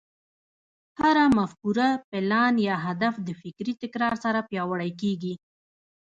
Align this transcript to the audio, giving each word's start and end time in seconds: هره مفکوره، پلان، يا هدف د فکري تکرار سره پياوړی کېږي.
هره 0.99 1.25
مفکوره، 1.37 1.89
پلان، 2.09 2.53
يا 2.67 2.75
هدف 2.85 3.13
د 3.27 3.29
فکري 3.41 3.73
تکرار 3.81 4.13
سره 4.23 4.39
پياوړی 4.49 4.91
کېږي. 5.01 5.33